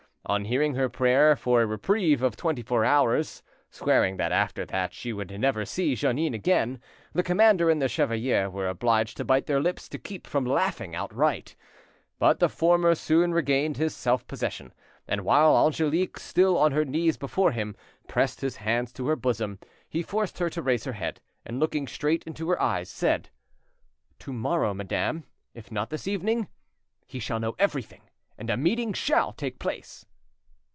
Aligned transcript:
On 0.27 0.45
hearing 0.45 0.75
her 0.75 0.87
prayer 0.87 1.35
for 1.35 1.61
a 1.61 1.65
reprieve 1.65 2.21
of 2.21 2.37
twenty 2.37 2.61
four 2.61 2.85
hours, 2.85 3.41
swearing 3.71 4.17
that 4.17 4.31
after 4.31 4.65
that 4.67 4.93
she 4.93 5.11
would 5.11 5.31
never 5.37 5.65
see 5.65 5.95
Jeannin 5.95 6.35
again, 6.35 6.79
the 7.11 7.23
commander 7.23 7.71
and 7.71 7.81
the 7.81 7.89
chevalier 7.89 8.47
were 8.47 8.67
obliged 8.69 9.17
to 9.17 9.25
bite 9.25 9.47
their 9.47 9.59
lips 9.59 9.89
to 9.89 9.97
keep 9.97 10.27
from 10.27 10.45
laughing 10.45 10.95
outright. 10.95 11.55
But 12.19 12.39
the 12.39 12.49
former 12.49 12.93
soon 12.93 13.33
regained 13.33 13.77
his 13.77 13.95
self 13.95 14.25
possession, 14.27 14.73
and 15.07 15.21
while 15.21 15.55
Angelique, 15.55 16.19
still 16.19 16.55
on 16.57 16.71
her 16.71 16.85
knees 16.85 17.17
before 17.17 17.51
him, 17.51 17.75
pressed 18.07 18.41
his 18.41 18.57
hands 18.57 18.93
to 18.93 19.07
her 19.07 19.15
bosom, 19.15 19.57
he 19.89 20.03
forced 20.03 20.37
her 20.37 20.51
to 20.51 20.61
raise 20.61 20.83
her 20.83 20.93
head, 20.93 21.19
and 21.45 21.59
looking 21.59 21.87
straight 21.87 22.23
into 22.25 22.47
her 22.49 22.61
eyes, 22.61 22.89
said— 22.89 23.29
"To 24.19 24.31
morrow, 24.31 24.73
madame, 24.75 25.23
if 25.55 25.71
not 25.71 25.89
this 25.89 26.07
evening, 26.07 26.47
he 27.07 27.19
shall 27.19 27.39
know 27.39 27.55
everything, 27.57 28.03
and 28.37 28.51
a 28.51 28.55
meeting 28.55 28.93
shall 28.93 29.33
take 29.33 29.57
place." 29.57 30.05